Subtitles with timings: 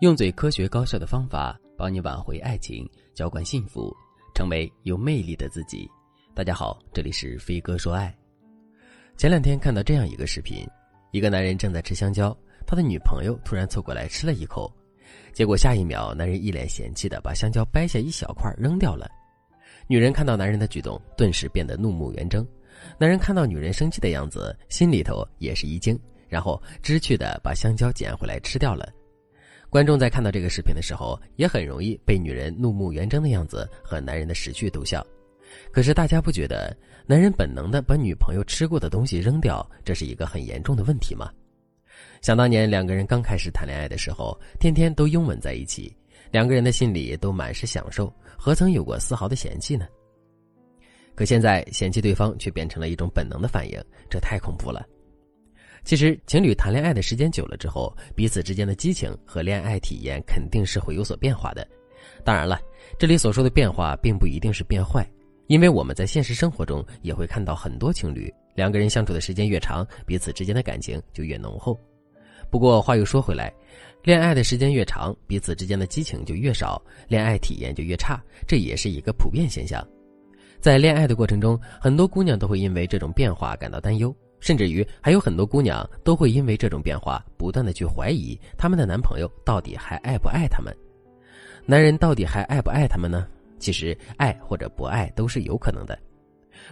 [0.00, 3.96] 用最科学高效的方法帮你挽回爱情，浇灌幸福，
[4.34, 5.90] 成为有魅力的自己。
[6.34, 8.14] 大家好，这里是飞哥说爱。
[9.16, 10.68] 前两天看到这样一个视频，
[11.12, 12.36] 一个男人正在吃香蕉，
[12.66, 14.70] 他的女朋友突然凑过来吃了一口，
[15.32, 19.10] 结果下一秒，男人一脸嫌弃的把香蕉掰下一小块扔掉了。
[19.86, 22.46] 女人看到男人的举动，顿时变得怒目圆睁。
[22.98, 28.86] 男人看到女人生气的样子，心里头也是一惊，然后知趣的把香蕉捡回来吃掉了。
[29.68, 35.04] 观众在看到这个视频的时候，也很容易被女人怒目圆睁的样子和男人的识趣逗笑。
[35.70, 41.30] 可是大家不觉得，男人本能的把女朋友吃过的东西扔掉，这是一个很严重的问题吗？
[42.22, 45.94] 想当年两个人刚开始谈恋爱的时候，天天都拥吻在一起，
[46.30, 49.86] 两个人的心里都满是享受，何曾有过丝毫的嫌弃呢？
[51.14, 54.86] 可现在嫌弃对方却变成了一种本能的反应，这太恐怖了。
[55.86, 61.64] 其实，情侣谈恋爱的时间久了之后，彼此之间的激情和恋爱体验肯定是会有所变化的。
[62.24, 62.60] 当然了，
[62.98, 65.08] 这里所说的变化并不一定是变坏，
[65.46, 71.78] 因为我们在现实生活中也会看到很多情侣，两个人相处的时间越长，彼此之间的感情就越浓厚。
[72.50, 73.54] 不过话又说回来，
[74.02, 79.86] 恋爱的时间越长，彼此之间的激情就越少，恋爱体验就越差，这也是一个普遍现象。
[80.58, 84.12] 在恋爱的过程中，很多姑娘都会因为这种变化感到担忧。
[84.46, 90.72] 甚至于还有很多姑娘都会因为这种变化，不断的去怀疑他们的男朋友到底还爱不爱他们，
[91.64, 93.26] 男人到底还爱不爱他们呢？
[93.58, 95.98] 其实爱或者不爱都是有可能的。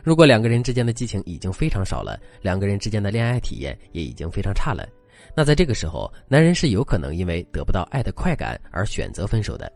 [0.05, 4.89] 如果两个人之间的激情已经非常少了，两个人之间的恋爱体验也已经非常差了，
[5.35, 9.69] 那在这个时候，男人是有可能因为得不到爱的快感而选择分手的。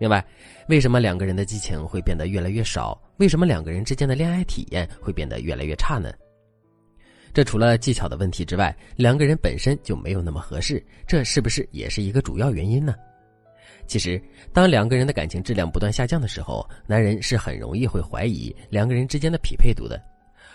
[0.00, 0.24] 另外，
[0.66, 3.00] 为什么两个人的激情会变得越来越少？
[3.18, 6.12] 为什么两个人之间的恋爱体验会变得越来越差呢？
[7.32, 12.94] 这除了技巧的问题之外，两个人本身就没有那么合适，这是不是也是一个主要原因呢？
[13.86, 20.00] 其实，当两个人的感情质量不断下降的时候，男人是很容易会怀疑两个人之间的匹配度的。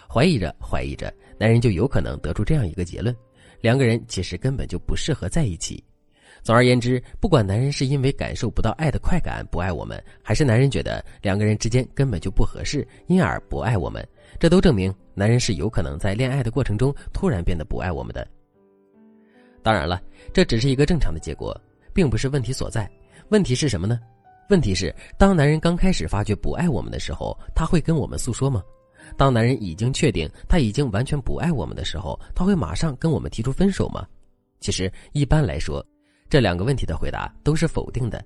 [0.07, 3.13] 怀疑着怀疑着，男人就有可能得出这样一个结论：
[3.59, 5.83] 两个人其实根本就不适合在一起。
[6.45, 14.07] 总而言之，不管男人是因为感受不到爱的快感不爱我们，还是男人觉得两个人之间根本就不合适，因而不爱我们。
[14.39, 18.27] 这都证明男人是有可能在恋爱的过程中突然变得不爱我们的。
[19.63, 19.99] 当然了，
[20.31, 21.59] 这只是一个正常的结果，
[21.95, 22.87] 并不是问题所在。
[23.29, 23.99] 问题是什么呢？
[24.51, 28.61] 问题是当男人刚开始发觉不爱我们的时候，他会跟我们诉说吗？
[29.17, 34.05] 当男人已经确定他已经完全不爱我们的时候，他会马上跟我们提出分手吗？
[34.59, 35.83] 其实一般来说，
[36.29, 38.23] 这两个问题的回答都是否定的。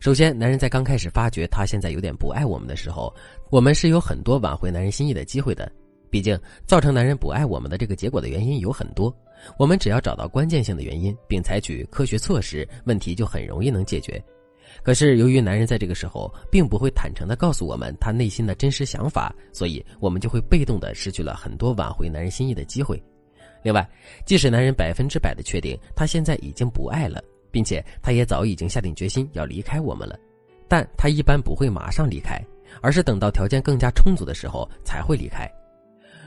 [0.00, 3.14] 首先，男人在刚开始发觉他现在有点不爱我们的时候，
[3.50, 5.70] 我们是有很多挽回男人心意的机会的。
[6.10, 9.14] 毕竟，造成男人不爱我们的这个结果的原因有很多，
[9.58, 14.22] 我们只要找到关键性的原因，并采取科学措施，问题就很容易能解决。
[14.82, 23.02] 可是，由于男人在这个时候并不会坦诚地告诉我们他内心的真实想法，所以我们就会被动地失去了很多挽回男人心意的机会。
[23.64, 23.84] 另外，
[24.24, 27.20] 即使男人百分之百的确定他现在已经不爱了。
[27.54, 30.18] 并且他也早已经下定决心要离开我们了，
[30.66, 32.44] 但他一般不会马上离开，
[32.82, 35.48] 而是等到条件更加充足的时候才会离开。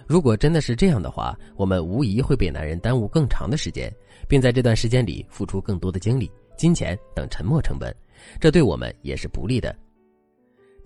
[0.06, 3.94] 如果真的是这样的话，我们无疑会被男人耽误更长的时间，
[4.26, 7.94] 并在这段时间里付出更多的精力、金钱等沉没成本，
[8.40, 9.76] 这对我们也是不利的。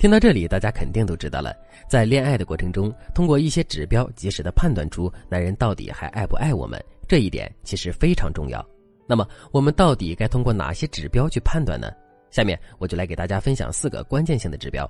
[0.02, 1.56] 听到这里，大家肯定都知道了，
[1.88, 8.68] 在恋爱的过程中，通过一些指标及时的判断出男人到底还爱不爱我们，这一点其实非常重要。
[9.06, 11.88] 那么我们到底该通过哪些指标去判断呢？
[12.32, 14.90] 下面我就来给大家分享四个关键性的指标。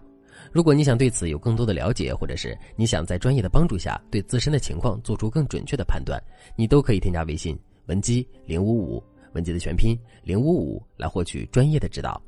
[0.50, 6.18] 如果你想对此有更多的了解，或者是你想在专业的帮助下对自身的情况做出更准确的判断，
[6.56, 9.94] 你都可以添加微信文姬零五五，文姬的全拼
[10.24, 12.22] 零五五来获取专业的指导。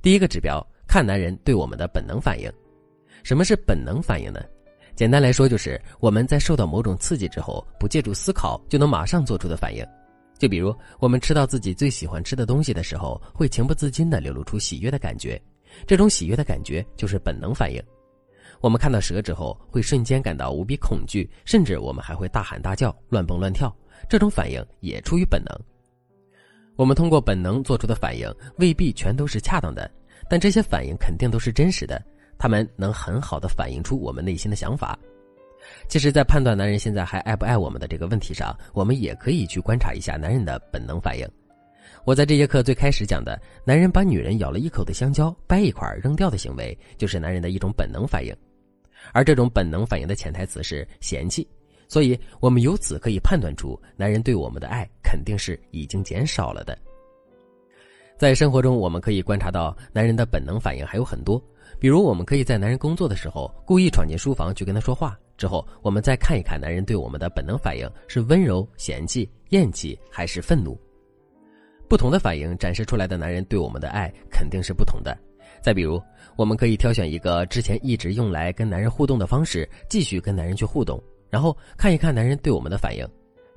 [0.00, 2.52] 第一个指标，看男人对我们的本能反应。
[3.22, 4.40] 什么是本能反应呢？
[4.96, 9.86] 简单来说，就是我们在受到某种刺激之后，不借助思考就能马上做出的反应。
[10.36, 15.40] 就比如，我们吃到自己最喜欢吃的东西的时候，会情不自禁地流露出喜悦的感觉。
[15.86, 17.80] 这种喜悦的感觉就是本能反应。
[18.60, 23.72] 我们看到蛇之后，会瞬间感到无比恐惧，甚至我们还会大喊大叫、乱蹦乱跳。
[24.08, 25.56] 这种反应也出于本能。
[26.74, 28.28] 我们通过本能做出的反应，
[28.58, 29.88] 未必全都是恰当的，
[30.30, 32.00] 但这些反应肯定都是真实的。
[32.38, 34.98] 他们能很好的反映出我们内心的想法。
[35.88, 41.28] 其实，在判断男人现在还爱不爱我们的这个问题上，我们也可以去观察一下男人的本能反应。
[42.04, 48.34] 我在这节课最开始讲的，男人把女人咬了一口的香蕉掰一块扔掉的行为，就是男人的一种本能反应。
[49.12, 51.46] 而这种本能反应的潜台词是嫌弃，
[51.88, 56.78] 所以我们由此可以判断出，男人对我们的爱肯定是已经减少了的。
[58.20, 61.42] 在生活中，我们可以观察到男人的本能反应还有很多，
[61.78, 70.78] 比如我们可以在男人工作的时候故意闯进书房去跟他说话，之后我们再看一看男人对我们的本能反应是温柔、嫌弃、厌弃还是愤怒。
[71.88, 75.16] 不同的反应展示出来的男人对我们的爱肯定是不同的。
[75.62, 75.98] 再比如，
[76.36, 83.02] 我们可以挑选一个之前一直用来跟男人互动的方式，继续跟男人去互动，然后看一看男人对我们的反应。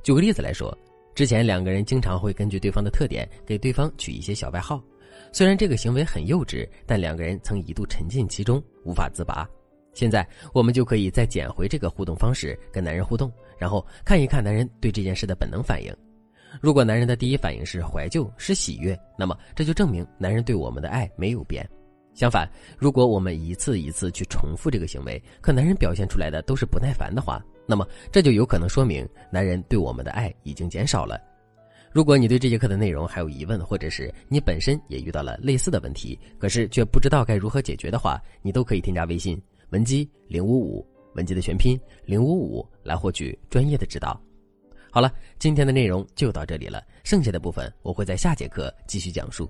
[0.04, 0.74] 举个例子来说。
[1.16, 4.82] 之前两个人经常会根据对方的特点给对方取一些小外号，
[5.32, 9.48] 虽然这个行为很幼稚，但两个人曾一度沉浸其中无法自拔。
[9.94, 15.96] 现在我们就可以再捡回这个互动方式跟男人互动，然后看一看男人对这件事的本能反应。
[16.60, 21.68] 如果男人的第一反应是怀旧是喜悦，那么这就证明男人对我们的爱没有变。
[22.16, 27.40] 相反，如果我们一次一次去重复这个行为，可男人表现出来的都是不耐烦的话。
[27.66, 31.20] 那么，这就有可能说明男人对我们的爱已经减少了。
[31.92, 39.40] 如果你对这节课的内容还有疑问，或者是你本身也遇到了类似的问题，可是却不知道该如何解决的话，你都可以添加微信
[39.70, 44.20] 文姬零五五，文姬的全拼零五五，来获取专业的指导。
[44.92, 49.50] 好了，今天的内容就到这里了，剩下的部分我会在下节课继续讲述。